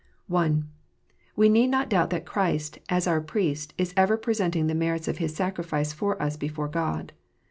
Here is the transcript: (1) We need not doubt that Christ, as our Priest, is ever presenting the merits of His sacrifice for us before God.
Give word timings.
(1) 0.25 0.67
We 1.35 1.47
need 1.47 1.67
not 1.67 1.87
doubt 1.87 2.09
that 2.09 2.25
Christ, 2.25 2.79
as 2.89 3.05
our 3.05 3.21
Priest, 3.21 3.75
is 3.77 3.93
ever 3.95 4.17
presenting 4.17 4.65
the 4.65 4.73
merits 4.73 5.07
of 5.07 5.19
His 5.19 5.35
sacrifice 5.35 5.93
for 5.93 6.19
us 6.19 6.37
before 6.37 6.69
God. 6.69 7.11